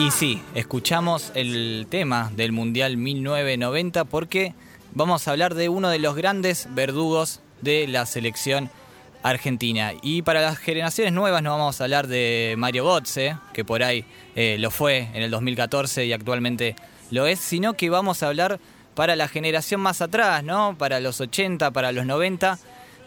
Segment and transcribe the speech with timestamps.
[0.00, 4.54] Y sí, escuchamos el tema del Mundial 1990 porque
[4.94, 8.70] vamos a hablar de uno de los grandes verdugos de la selección
[9.22, 9.92] argentina.
[10.00, 14.06] Y para las generaciones nuevas no vamos a hablar de Mario Götze, que por ahí
[14.36, 16.76] eh, lo fue en el 2014 y actualmente
[17.10, 18.58] lo es, sino que vamos a hablar
[18.94, 20.76] para la generación más atrás, ¿no?
[20.78, 22.58] Para los 80, para los 90,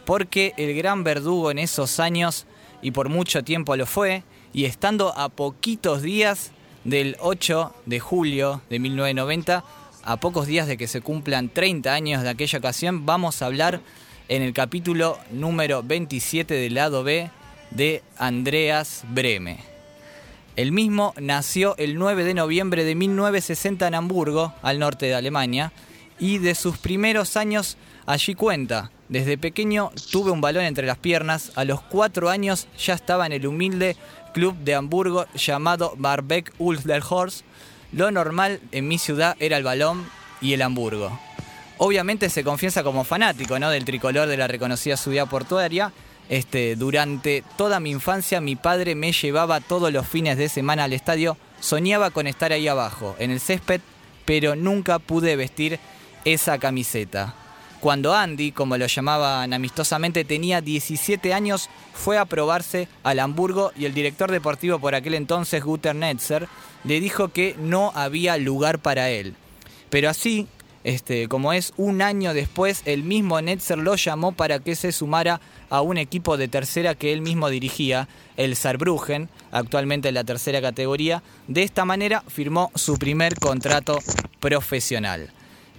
[0.06, 2.46] porque el gran verdugo en esos años,
[2.84, 4.22] y por mucho tiempo lo fue,
[4.54, 6.52] y estando a poquitos días
[6.84, 9.64] del 8 de julio de 1990,
[10.04, 13.82] a pocos días de que se cumplan 30 años de aquella ocasión, vamos a hablar
[14.28, 17.30] en el capítulo número 27 del lado B
[17.72, 19.60] de Andreas Breme.
[20.56, 25.72] El mismo nació el 9 de noviembre de 1960 en Hamburgo, al norte de Alemania,
[26.20, 28.92] y de sus primeros años allí cuenta.
[29.10, 33.32] Desde pequeño tuve un balón entre las piernas, a los cuatro años ya estaba en
[33.32, 33.96] el humilde
[34.34, 37.46] club de Hamburgo llamado Barbeck Ulsterhorst.
[37.94, 40.06] Lo normal en mi ciudad era el balón
[40.42, 41.18] y el Hamburgo.
[41.78, 43.70] Obviamente se confiesa como fanático ¿no?
[43.70, 45.94] del tricolor de la reconocida ciudad portuaria.
[46.30, 50.94] Este, durante toda mi infancia mi padre me llevaba todos los fines de semana al
[50.94, 51.38] estadio.
[51.60, 53.82] Soñaba con estar ahí abajo, en el césped,
[54.26, 55.80] pero nunca pude vestir
[56.26, 57.36] esa camiseta.
[57.84, 63.84] Cuando Andy, como lo llamaban amistosamente, tenía 17 años, fue a probarse al Hamburgo y
[63.84, 66.48] el director deportivo por aquel entonces, Guter Netzer,
[66.86, 69.36] le dijo que no había lugar para él.
[69.90, 70.48] Pero así,
[70.86, 75.42] este, como es un año después, el mismo Netzer lo llamó para que se sumara
[75.70, 78.08] a un equipo de tercera que él mismo dirigía,
[78.38, 81.22] el Saarbrücken, actualmente en la tercera categoría.
[81.50, 84.00] De esta manera firmó su primer contrato
[84.40, 85.34] profesional.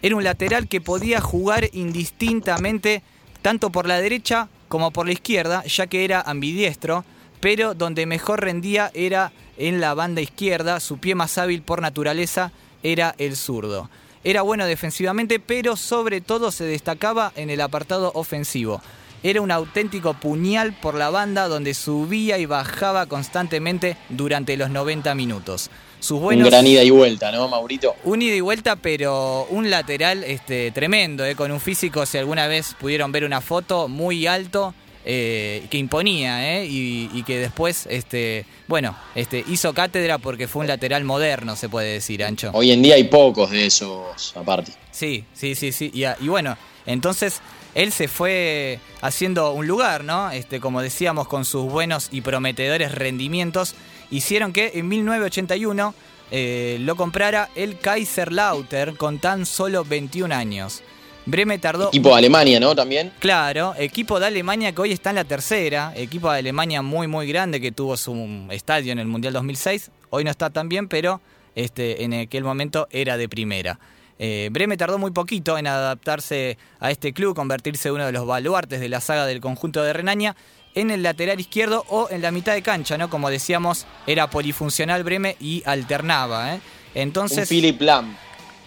[0.04, 3.02] Era un lateral que podía jugar indistintamente
[3.40, 7.06] tanto por la derecha como por la izquierda, ya que era ambidiestro,
[7.40, 12.52] pero donde mejor rendía era en la banda izquierda, su pie más hábil por naturaleza
[12.82, 13.88] era el zurdo.
[14.24, 18.82] Era bueno defensivamente, pero sobre todo se destacaba en el apartado ofensivo.
[19.24, 25.14] Era un auténtico puñal por la banda donde subía y bajaba constantemente durante los 90
[25.14, 25.70] minutos.
[26.10, 27.96] Un gran ida y vuelta, ¿no, Maurito?
[28.04, 31.34] Un ida y vuelta, pero un lateral este, tremendo, ¿eh?
[31.34, 34.74] con un físico, si alguna vez pudieron ver una foto, muy alto.
[35.06, 36.66] Eh, que imponía ¿eh?
[36.66, 41.92] y, que después este bueno este hizo cátedra porque fue un lateral moderno se puede
[41.92, 46.04] decir Ancho hoy en día hay pocos de esos aparte sí sí sí sí y,
[46.24, 47.40] y bueno entonces
[47.74, 52.92] él se fue haciendo un lugar no este como decíamos con sus buenos y prometedores
[52.92, 53.74] rendimientos
[54.10, 55.94] hicieron que en 1981
[56.30, 60.82] eh, lo comprara el Kaiserlauter con tan solo 21 años.
[61.26, 61.88] Breme tardó.
[61.88, 62.74] Equipo de Alemania, ¿no?
[62.74, 63.12] También.
[63.18, 65.92] Claro, equipo de Alemania que hoy está en la tercera.
[65.96, 69.90] Equipo de Alemania muy, muy grande que tuvo su estadio en el Mundial 2006.
[70.10, 71.20] Hoy no está tan bien, pero
[71.54, 73.78] este, en aquel momento era de primera.
[74.18, 78.26] Eh, Breme tardó muy poquito en adaptarse a este club, convertirse en uno de los
[78.26, 80.36] baluartes de la saga del conjunto de Renania
[80.74, 83.08] en el lateral izquierdo o en la mitad de cancha, ¿no?
[83.08, 86.60] Como decíamos, era polifuncional Breme y alternaba, ¿eh?
[86.94, 87.50] Entonces.
[87.50, 88.16] Un Philip Lam.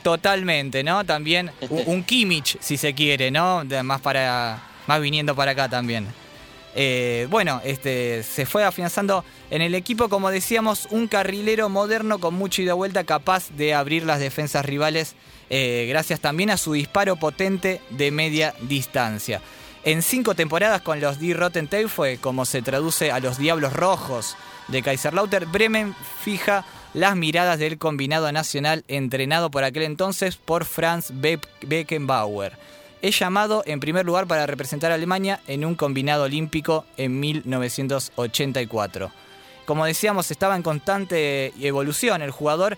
[0.03, 1.03] Totalmente, ¿no?
[1.06, 3.64] También un, Kimmich, si se quiere, ¿no?
[3.84, 4.64] Más para.
[4.88, 6.08] Más viniendo para acá también.
[6.80, 12.36] Eh, bueno, este, se fue afianzando en el equipo, como decíamos, un carrilero moderno con
[12.36, 15.16] mucho ida vuelta, capaz de abrir las defensas rivales,
[15.50, 19.41] eh, gracias también a su disparo potente de media distancia.
[19.85, 23.73] En cinco temporadas con los Die Rotten Tail fue como se traduce a los Diablos
[23.73, 24.38] Rojos
[24.68, 25.47] de Kaiserlauter.
[25.47, 26.64] Bremen fija
[26.94, 31.12] las miradas del combinado nacional entrenado por aquel entonces por Franz
[31.62, 32.53] Beckenbauer.
[33.02, 39.11] Es llamado en primer lugar para representar a Alemania en un combinado olímpico en 1984.
[39.66, 42.78] Como decíamos, estaba en constante evolución el jugador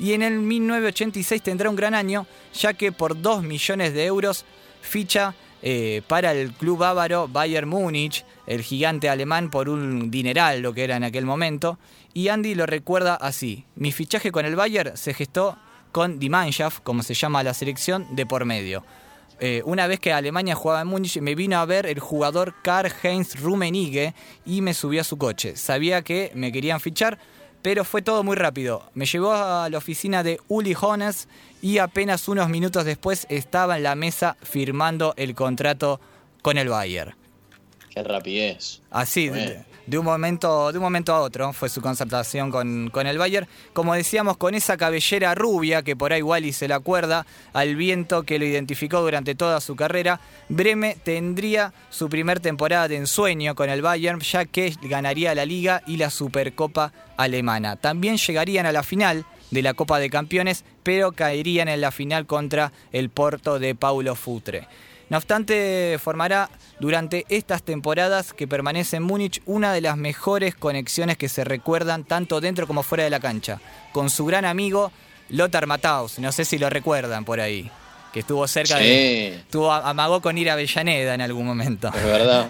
[0.00, 4.44] y en el 1986 tendrá un gran año, ya que por 2 millones de euros
[4.80, 10.72] ficha eh, para el club bávaro Bayern Múnich, el gigante alemán, por un dineral, lo
[10.72, 11.78] que era en aquel momento.
[12.12, 15.58] Y Andy lo recuerda así: Mi fichaje con el Bayern se gestó
[15.92, 18.82] con Die Mannschaft, como se llama la selección, de por medio.
[19.38, 23.40] Eh, una vez que Alemania jugaba en Múnich, me vino a ver el jugador Karl-Heinz
[23.40, 25.56] Rummenigge y me subió a su coche.
[25.56, 27.18] Sabía que me querían fichar,
[27.62, 28.90] pero fue todo muy rápido.
[28.94, 31.28] Me llevó a la oficina de Uli Hones
[31.62, 36.00] y apenas unos minutos después estaba en la mesa firmando el contrato
[36.42, 37.14] con el Bayern.
[37.90, 38.82] Qué rapidez.
[38.90, 43.06] Así, de, de, un momento, de un momento a otro fue su concertación con, con,
[43.06, 43.46] el Bayern.
[43.72, 48.22] Como decíamos, con esa cabellera rubia que por ahí Wally se la acuerda, al viento
[48.22, 53.70] que lo identificó durante toda su carrera, Breme tendría su primer temporada de ensueño con
[53.70, 57.76] el Bayern, ya que ganaría la Liga y la Supercopa alemana.
[57.76, 62.26] También llegarían a la final de la Copa de Campeones, pero caerían en la final
[62.26, 64.68] contra el Porto de Paulo Futre.
[65.10, 66.48] No obstante, formará
[66.78, 72.04] durante estas temporadas que permanece en Múnich una de las mejores conexiones que se recuerdan
[72.04, 73.60] tanto dentro como fuera de la cancha,
[73.92, 74.90] con su gran amigo
[75.28, 77.70] Lothar Matthaus, no sé si lo recuerdan por ahí,
[78.12, 78.84] que estuvo cerca Sí.
[78.84, 79.28] de...
[79.36, 81.88] Estuvo, amagó con ir a Avellaneda en algún momento.
[81.94, 82.48] Es verdad.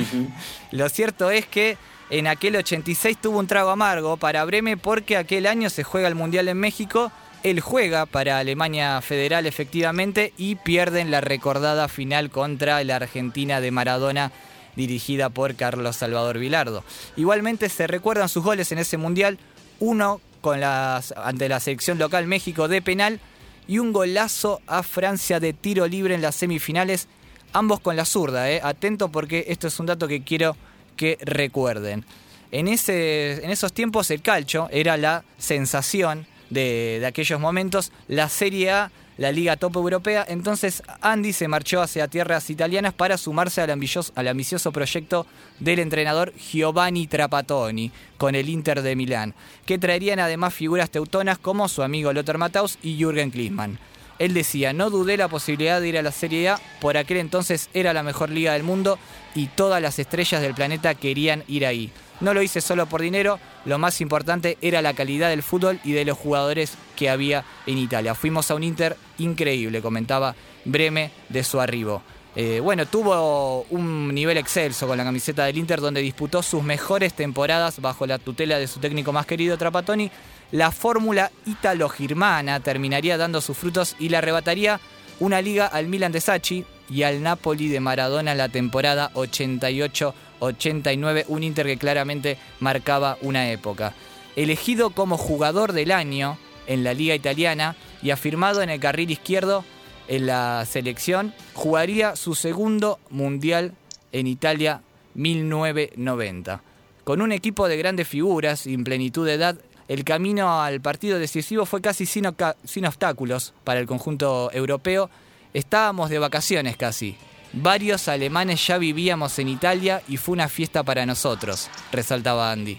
[0.70, 1.76] Lo cierto es que
[2.10, 6.14] en aquel 86 tuvo un trago amargo para Breme porque aquel año se juega el
[6.14, 7.12] Mundial en México.
[7.44, 13.70] Él juega para Alemania Federal efectivamente y pierden la recordada final contra la Argentina de
[13.70, 14.32] Maradona
[14.74, 16.82] dirigida por Carlos Salvador Vilardo.
[17.16, 19.38] Igualmente se recuerdan sus goles en ese Mundial,
[19.78, 23.20] uno con las, ante la selección local México de penal
[23.66, 27.06] y un golazo a Francia de tiro libre en las semifinales,
[27.52, 28.50] ambos con la zurda.
[28.50, 28.60] ¿eh?
[28.62, 30.56] Atento porque esto es un dato que quiero
[30.96, 32.04] que recuerden.
[32.50, 38.70] En, ese, en esos tiempos el calcio era la sensación de, aquellos momentos, la Serie
[38.70, 40.24] A, la Liga Top Europea.
[40.28, 45.26] Entonces Andy se marchó hacia tierras italianas para sumarse al ambicioso, al ambicioso proyecto
[45.58, 49.34] del entrenador Giovanni Trapattoni con el Inter de Milán,
[49.66, 53.78] que traerían además figuras teutonas como su amigo Lothar Matthaus y Jürgen Klinsmann.
[54.18, 57.70] Él decía, no dudé la posibilidad de ir a la Serie A, por aquel entonces
[57.74, 58.98] era la mejor liga del mundo
[59.34, 61.92] y todas las estrellas del planeta querían ir ahí.
[62.20, 65.92] No lo hice solo por dinero, lo más importante era la calidad del fútbol y
[65.92, 68.14] de los jugadores que había en Italia.
[68.16, 70.34] Fuimos a un Inter increíble, comentaba
[70.64, 72.02] Breme de su arribo.
[72.34, 77.14] Eh, bueno, tuvo un nivel excelso con la camiseta del Inter donde disputó sus mejores
[77.14, 80.10] temporadas bajo la tutela de su técnico más querido Trapattoni.
[80.50, 84.80] La fórmula ítalo-germana terminaría dando sus frutos y le arrebataría
[85.20, 91.26] una liga al Milan de Sacchi y al Napoli de Maradona en la temporada 88-89,
[91.28, 93.92] un Inter que claramente marcaba una época.
[94.36, 99.66] Elegido como jugador del año en la liga italiana y afirmado en el carril izquierdo
[100.06, 103.74] en la selección, jugaría su segundo mundial
[104.12, 104.80] en Italia
[105.14, 106.62] 1990.
[107.04, 109.58] Con un equipo de grandes figuras y en plenitud de edad,
[109.88, 115.08] el camino al partido decisivo fue casi sin, obstáculos para el conjunto europeo.
[115.54, 117.16] Estábamos de vacaciones casi.
[117.54, 122.78] Varios alemanes ya vivíamos en Italia y fue una fiesta para nosotros, resaltaba Andy.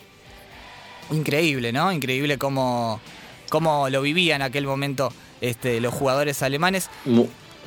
[1.09, 1.91] Increíble, ¿no?
[1.91, 3.01] Increíble cómo,
[3.49, 6.91] cómo lo vivían en aquel momento este, los jugadores alemanes.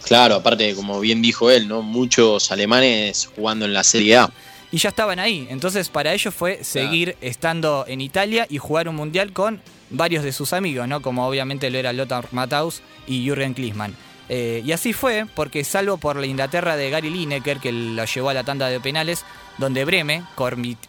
[0.05, 1.83] Claro, aparte, como bien dijo él, ¿no?
[1.83, 4.33] Muchos alemanes jugando en la Serie A.
[4.73, 5.47] Y ya estaban ahí.
[5.51, 9.61] Entonces, para ellos fue seguir estando en Italia y jugar un mundial con
[9.91, 11.03] varios de sus amigos, ¿no?
[11.03, 13.95] Como obviamente lo era Lothar Matthaus y Jürgen Klinsmann.
[14.29, 18.31] Eh, y así fue, porque salvo por la Inglaterra de Gary Lineker, que lo llevó
[18.31, 19.27] a la tanda de penales,
[19.59, 20.25] donde Breme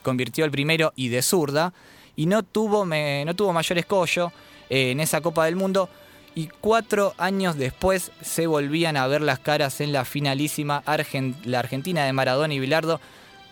[0.01, 1.73] convirtió el primero y de zurda,
[2.15, 4.31] y no tuvo, me, no tuvo mayor escollo
[4.69, 5.89] eh, en esa Copa del Mundo.
[6.35, 11.59] Y cuatro años después se volvían a ver las caras en la finalísima Argent la
[11.59, 12.99] Argentina de Maradona y Bilardo,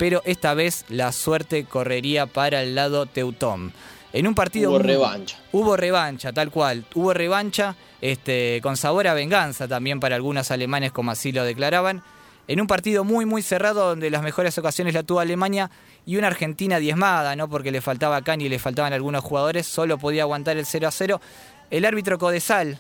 [0.01, 3.72] pero esta vez la suerte correría para el lado teutón.
[4.13, 5.38] En un partido hubo revancha.
[5.51, 6.86] Hubo revancha, tal cual.
[6.96, 12.01] Hubo revancha este, con sabor a venganza también para algunos alemanes, como así lo declaraban.
[12.48, 15.70] En un partido muy, muy cerrado, donde las mejores ocasiones la tuvo Alemania
[16.03, 17.48] y una Argentina diezmada, ¿no?
[17.48, 20.91] Porque le faltaba Cani y le faltaban algunos jugadores, solo podía aguantar el 0 a
[20.91, 21.22] 0.
[21.70, 22.79] El árbitro Codesal,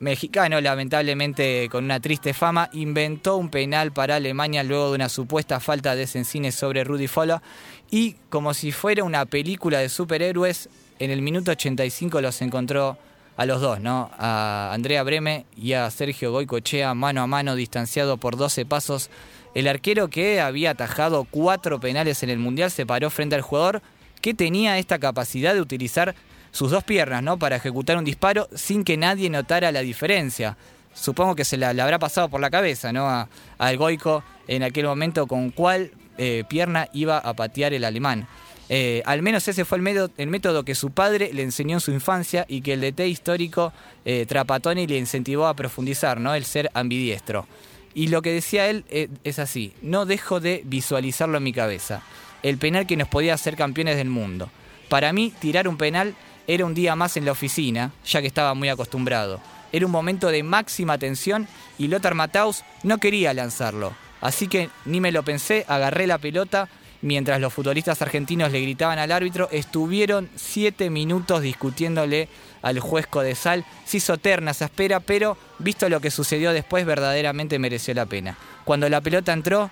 [0.00, 5.60] mexicano, lamentablemente con una triste fama, inventó un penal para Alemania luego de una supuesta
[5.60, 7.42] falta de Sensines sobre Rudy Fola.
[7.90, 10.68] Y como si fuera una película de superhéroes,
[10.98, 12.98] en el minuto 85 los encontró
[13.36, 14.10] a los dos, ¿no?
[14.18, 19.10] A Andrea Breme y a Sergio Goicochea mano a mano, distanciado por 12 pasos.
[19.54, 23.82] El arquero que había atajado cuatro penales en el Mundial se paró frente al jugador
[24.20, 26.14] que tenía esta capacidad de utilizar
[26.52, 27.38] sus dos piernas, ¿no?
[27.38, 30.56] Para ejecutar un disparo sin que nadie notara la diferencia.
[30.94, 33.08] Supongo que se la, habrá pasado por la cabeza, ¿no?
[33.08, 33.28] A,
[33.58, 38.28] al Goico en aquel momento con cuál eh, pierna iba a patear el alemán.
[38.74, 41.80] Eh, al menos ese fue el método, el método, que su padre le enseñó en
[41.80, 43.72] su infancia y que el DT histórico
[44.04, 46.34] eh, Trapattoni le incentivó a profundizar, ¿no?
[46.34, 47.46] El ser ambidiestro.
[47.94, 52.02] Y lo que decía él eh, es así, no dejo de visualizarlo en mi cabeza.
[52.42, 54.50] El penal que nos podía hacer campeones del mundo.
[54.88, 56.14] Para mí, tirar un penal
[56.46, 59.40] era un día más en la oficina, ya que estaba muy acostumbrado.
[59.72, 63.92] Era un momento de máxima tensión y Lothar Matthaus no quería lanzarlo.
[64.20, 66.68] Así que ni me lo pensé, agarré la pelota
[67.02, 72.28] mientras los futbolistas argentinos le gritaban al árbitro, estuvieron siete minutos discutiéndole
[72.62, 73.64] al juez Codesal.
[73.84, 78.38] Se hizo terna esa espera, pero visto lo que sucedió después, verdaderamente mereció la pena.
[78.64, 79.70] Cuando la pelota entró,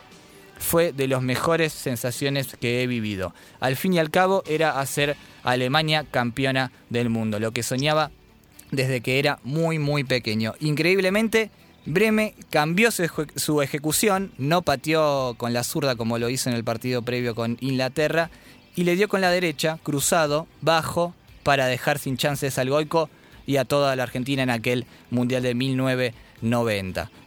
[0.60, 3.34] fue de las mejores sensaciones que he vivido.
[3.58, 8.12] Al fin y al cabo, era hacer Alemania campeona del mundo, lo que soñaba
[8.70, 10.54] desde que era muy, muy pequeño.
[10.60, 11.50] Increíblemente,
[11.86, 17.02] Breme cambió su, ejecución, no pateó con la zurda como lo hizo en el partido
[17.02, 18.30] previo con Inglaterra
[18.76, 23.08] y le dio con la derecha, cruzado, bajo, para dejar sin chances al Goico
[23.46, 26.29] y a toda la Argentina en aquel Mundial de 1990.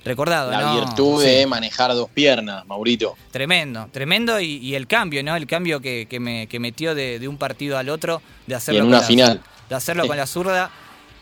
[0.04, 3.16] Recordado, La virtud de manejar dos piernas, Maurito.
[3.32, 5.36] Tremendo, tremendo y, el cambio, ¿no?
[5.36, 9.42] El cambio que, me, metió de, un partido al otro, de hacerlo, en una final.
[9.70, 10.72] de hacerlo con la zurda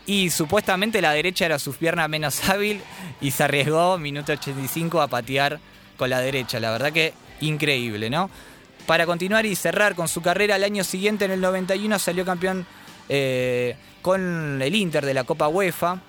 [0.06, 2.80] y supuestamente la derecha era su pierna menos hábil
[3.20, 5.60] y se arriesgó, minuto 85, a patear
[5.96, 6.58] con la derecha.
[6.58, 8.30] La verdad que increíble, ¿no?
[8.86, 12.66] Para continuar y cerrar con su carrera, al año siguiente, en el 91, salió campeón
[13.08, 16.00] eh, con el Inter de la Copa UEFA,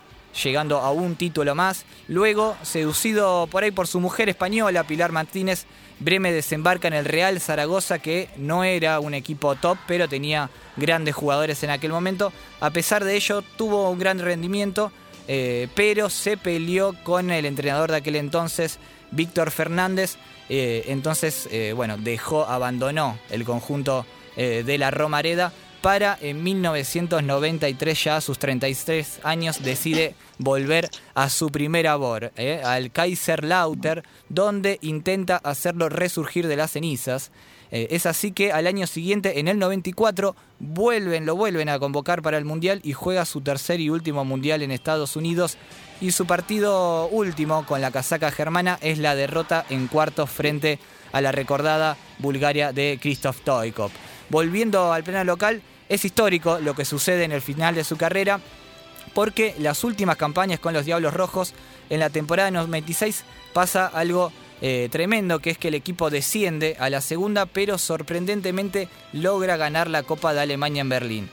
[0.43, 1.85] llegando a un título más.
[2.07, 5.65] Luego, seducido por ahí por su mujer española, Pilar Martínez,
[5.99, 11.15] Breme desembarca en el Real Zaragoza, que no era un equipo top, pero tenía grandes
[11.15, 12.33] jugadores en aquel momento.
[12.59, 14.91] A pesar de ello, tuvo un gran rendimiento,
[15.27, 18.79] eh, pero se peleó con el entrenador de aquel entonces,
[19.11, 20.17] Víctor Fernández.
[20.49, 28.15] Eh, entonces, eh, bueno, dejó, abandonó el conjunto de la Romareda para en 1993, ya
[28.15, 32.61] a sus 33 años, decide volver a su primer amor, ¿eh?
[32.63, 37.31] al Kaiserlauter, donde intenta hacerlo resurgir de las cenizas.
[37.69, 42.21] Eh, es así que al año siguiente, en el 94, vuelven, lo vuelven a convocar
[42.21, 45.57] para el Mundial y juega su tercer y último Mundial en Estados Unidos.
[45.99, 50.79] Y su partido último con la casaca germana es la derrota en cuartos frente
[51.11, 53.91] a la recordada Bulgaria de Krzysztof Stoikov.
[54.29, 58.39] Volviendo al pleno local, es histórico lo que sucede en el final de su carrera
[59.13, 61.53] porque las últimas campañas con los Diablos Rojos
[61.89, 63.23] en la temporada 96
[63.53, 68.87] pasa algo eh, tremendo, que es que el equipo desciende a la segunda, pero sorprendentemente
[69.11, 71.29] logra ganar la Copa de Alemania en Berlín.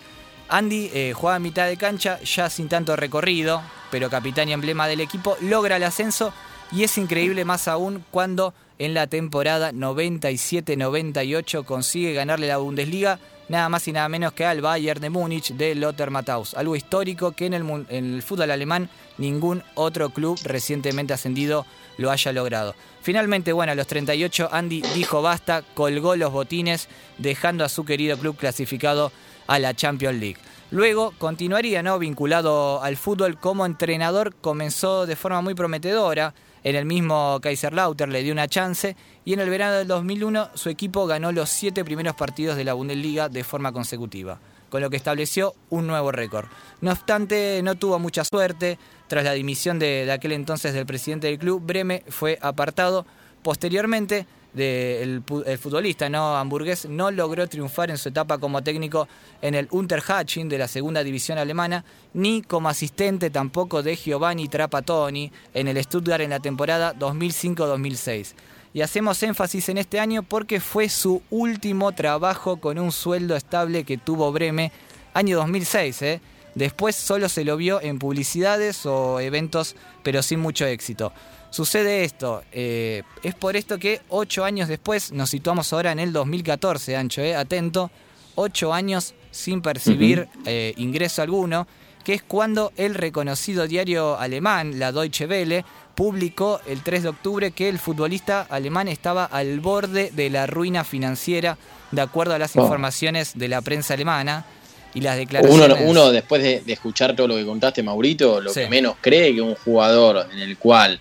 [0.49, 4.89] Andy eh, juega a mitad de cancha, ya sin tanto recorrido, pero capitán y emblema
[4.89, 6.33] del equipo, logra el ascenso
[6.73, 13.69] y es increíble más aún cuando en la temporada 97-98 consigue ganarle la Bundesliga nada
[13.69, 16.55] más y nada menos que al Bayern de Múnich de Lothar Matthaus.
[16.55, 18.89] Algo histórico que en el, en el fútbol alemán
[19.19, 21.67] ningún otro club recientemente ascendido
[21.99, 22.77] lo haya logrado.
[23.03, 26.89] Finalmente, bueno, a los 38 Andy dijo basta, colgó los botines,
[27.19, 29.11] dejando a su querido club clasificado
[29.49, 30.39] a la Champions League.
[30.71, 31.99] Luego continuaría ¿no?
[31.99, 36.35] vinculado al fútbol como entrenador, comenzó de forma muy prometedora.
[36.63, 40.69] En el mismo Kaiserlauter le dio una chance y en el verano del 2001 su
[40.69, 44.39] equipo ganó los siete primeros partidos de la Bundesliga de forma consecutiva,
[44.69, 46.47] con lo que estableció un nuevo récord.
[46.81, 48.79] No obstante, no tuvo mucha suerte.
[49.09, 53.07] Tras la dimisión de, de aquel entonces del presidente del club, Breme fue apartado.
[53.43, 59.09] Posteriormente, del el futbolista no hamburgués no logró triunfar en su etapa como técnico
[59.43, 65.31] en el Unterhaching de la segunda división alemana, ni como asistente tampoco de Giovanni Trapattoni
[65.55, 68.35] en el Stuttgart en la temporada 2005-2006.
[68.73, 73.85] Y hacemos énfasis en este año porque fue su último trabajo con un sueldo estable
[73.85, 74.71] que tuvo Breme,
[75.13, 76.03] año 2006.
[76.03, 76.21] ¿eh?
[76.55, 81.13] Después solo se lo vio en publicidades o eventos, pero sin mucho éxito.
[81.51, 86.13] Sucede esto, eh, es por esto que ocho años después, nos situamos ahora en el
[86.13, 87.91] 2014, Ancho, eh, atento,
[88.37, 91.67] ocho años sin percibir eh, ingreso alguno,
[92.05, 95.65] que es cuando el reconocido diario alemán, la Deutsche Welle,
[95.97, 100.85] publicó el 3 de octubre que el futbolista alemán estaba al borde de la ruina
[100.85, 101.59] financiera,
[101.91, 102.63] de acuerdo a las oh.
[102.63, 104.47] informaciones de la prensa alemana
[104.95, 105.79] y las declaraciones.
[105.85, 109.57] Uno, después de, escuchar todo lo que contaste, Maurito, lo que menos cree que un
[109.57, 111.01] jugador en el cual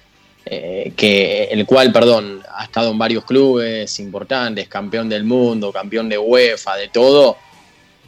[0.51, 6.09] eh, que el cual, perdón, ha estado en varios clubes importantes, campeón del mundo, campeón
[6.09, 7.37] de UEFA, de todo,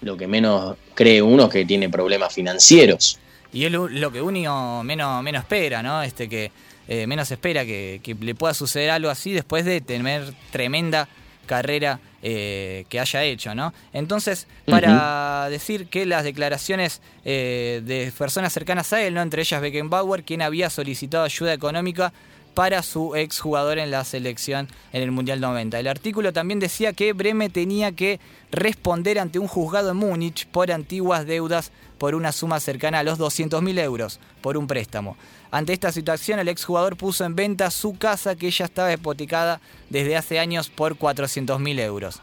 [0.02, 3.20] lo que menos cree uno es que tiene problemas financieros.
[3.54, 6.02] Y es lo, que uno menos, menos espera, ¿no?
[6.02, 6.52] Este que
[6.88, 11.08] eh, menos espera que, le pueda suceder algo así después de tener tremenda
[11.46, 13.72] carrera eh, que haya hecho, ¿no?
[13.94, 19.22] Entonces, para decir que las declaraciones de personas cercanas a él, ¿no?
[19.22, 22.12] Entre ellas Beckenbauer, quien había solicitado ayuda económica
[22.54, 25.80] para su exjugador en la selección en el Mundial 90.
[25.80, 28.20] El artículo también decía que Breme tenía que
[28.52, 33.20] responder ante un juzgado en Múnich por antiguas deudas por una suma cercana a los
[33.20, 35.18] 200.000 euros por un préstamo.
[35.52, 40.18] Ante esta situación, el exjugador puso en venta su casa que ya estaba hipotecada desde
[40.18, 42.22] hace años por 400.000 euros.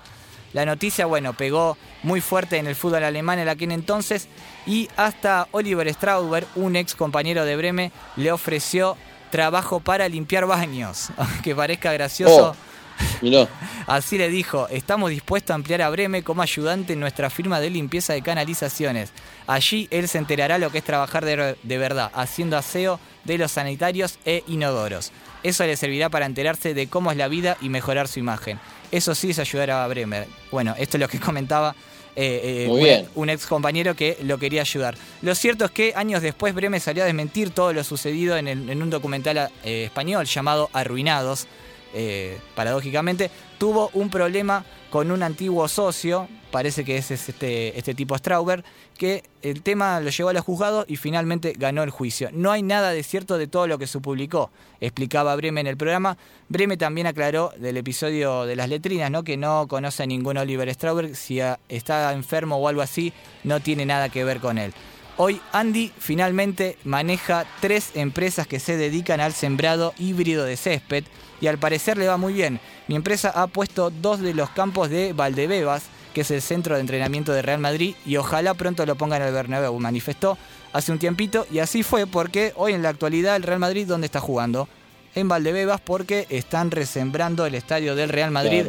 [0.52, 4.28] La noticia, bueno, pegó muy fuerte en el fútbol alemán en aquel entonces
[4.66, 8.96] y hasta Oliver Strauber, un ex compañero de Breme, le ofreció
[9.30, 11.10] trabajo para limpiar baños.
[11.16, 12.50] Aunque parezca gracioso.
[12.50, 12.68] Oh,
[13.86, 17.70] Así le dijo, estamos dispuestos a ampliar a Breme como ayudante en nuestra firma de
[17.70, 19.12] limpieza de canalizaciones.
[19.46, 23.52] Allí él se enterará lo que es trabajar de, de verdad, haciendo aseo de los
[23.52, 25.12] sanitarios e inodoros.
[25.42, 28.58] Eso le servirá para enterarse de cómo es la vida y mejorar su imagen.
[28.90, 30.26] Eso sí es ayudar a Bremer.
[30.50, 31.74] Bueno, esto es lo que comentaba
[32.20, 34.96] eh, eh, un, ex compañero que lo quería ayudar.
[35.22, 38.90] Lo cierto es que años después Bremer salió a desmentir todo lo sucedido en, un
[38.90, 41.46] documental eh, español llamado Arruinados.
[42.56, 48.64] paradójicamente, tuvo un problema con un antiguo socio, parece que es este, este tipo Strauber,
[48.96, 52.30] que el tema lo llevó a los juzgados y finalmente ganó el juicio.
[52.32, 54.50] No hay nada de cierto de todo lo que se publicó,
[54.80, 56.16] explicaba Breme en el programa.
[56.48, 59.22] Breme también aclaró del episodio de las letrinas, ¿no?
[59.22, 63.12] que no conoce a ningún Oliver Strauber, si está enfermo o algo así,
[63.44, 64.72] no tiene nada que ver con él.
[65.20, 71.02] Hoy Andy finalmente maneja tres empresas que se dedican al sembrado híbrido de césped
[71.40, 72.60] y al parecer le va muy bien.
[72.86, 75.86] Mi empresa ha puesto dos de los campos de Valdebebas,
[76.18, 79.32] que es el centro de entrenamiento de Real Madrid, y ojalá pronto lo pongan el
[79.32, 80.36] Bernabéu, manifestó
[80.72, 84.06] hace un tiempito y así fue porque hoy en la actualidad el Real Madrid ¿dónde
[84.06, 84.68] está jugando?
[85.14, 88.66] En Valdebebas porque están resembrando el estadio del Real Madrid.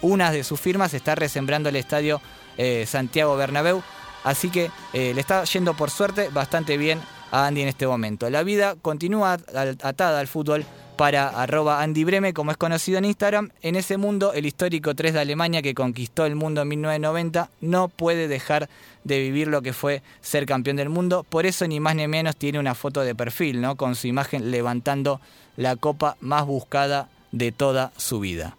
[0.00, 2.22] Una de sus firmas está resembrando el estadio
[2.56, 3.82] eh, Santiago Bernabéu.
[4.24, 8.30] Así que eh, le está yendo por suerte bastante bien a Andy en este momento.
[8.30, 10.64] La vida continúa atada al fútbol
[10.98, 13.50] para arroba Andy Breme, como es conocido en Instagram.
[13.62, 17.86] En ese mundo, el histórico 3 de Alemania que conquistó el mundo en 1990 no
[17.86, 18.68] puede dejar
[19.04, 21.24] de vivir lo que fue ser campeón del mundo.
[21.28, 23.76] Por eso, ni más ni menos, tiene una foto de perfil, ¿no?
[23.76, 25.20] Con su imagen levantando
[25.56, 28.56] la copa más buscada de toda su vida.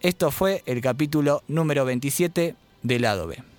[0.00, 3.51] Esto fue el capítulo número 27 del lado B.